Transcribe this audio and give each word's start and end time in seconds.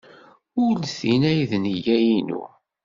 Ur 0.63 0.73
d 0.77 0.85
tin 0.97 1.21
ay 1.31 1.39
d 1.49 1.51
nneyya-inu. 1.61 2.43